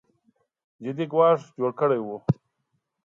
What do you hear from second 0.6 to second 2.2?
جدي ګواښ جوړ کړی و